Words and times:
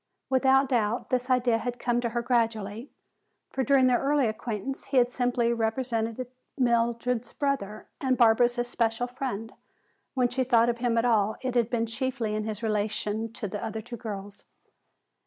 Without 0.31 0.67
doubt 0.69 1.11
this 1.11 1.29
idea 1.29 1.59
had 1.59 1.77
come 1.77 2.01
to 2.01 2.09
her 2.09 2.23
gradually, 2.23 2.89
for 3.51 3.63
during 3.63 3.85
their 3.85 3.99
early 3.99 4.25
acquaintance 4.25 4.85
he 4.85 4.97
had 4.97 5.11
simply 5.11 5.53
represented 5.53 6.25
Mildred's 6.57 7.33
brother 7.33 7.85
and 8.01 8.17
Barbara's 8.17 8.57
especial 8.57 9.05
friend. 9.05 9.53
When 10.15 10.27
she 10.27 10.43
thought 10.43 10.69
of 10.69 10.79
him 10.79 10.97
at 10.97 11.05
all 11.05 11.35
it 11.41 11.53
had 11.53 11.69
been 11.69 11.85
chiefly 11.85 12.33
in 12.33 12.45
his 12.45 12.63
relation 12.63 13.31
to 13.33 13.47
the 13.47 13.63
other 13.63 13.83
two 13.83 13.95
girls. 13.95 14.45